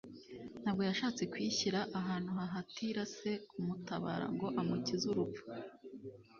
[0.61, 5.43] ntabwo yashatse kwishyira ahantu hahatira Se kumutabara ngo amukize urupfu.